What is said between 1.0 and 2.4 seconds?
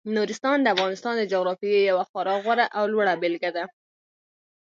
د جغرافیې یوه خورا